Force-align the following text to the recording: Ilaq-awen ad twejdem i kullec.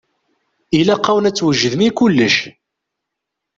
Ilaq-awen 0.79 1.27
ad 1.29 1.35
twejdem 1.35 1.81
i 1.87 1.89
kullec. 1.97 2.37